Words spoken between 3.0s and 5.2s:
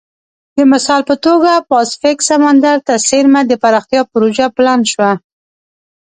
څېرمه د پراختیا پروژه پلان شوه.